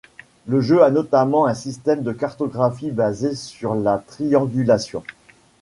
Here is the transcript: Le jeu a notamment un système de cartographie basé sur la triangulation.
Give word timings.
Le 0.47 0.61
jeu 0.61 0.81
a 0.83 0.89
notamment 0.89 1.45
un 1.45 1.53
système 1.53 2.01
de 2.01 2.11
cartographie 2.11 2.89
basé 2.89 3.35
sur 3.35 3.75
la 3.75 3.99
triangulation. 3.99 5.03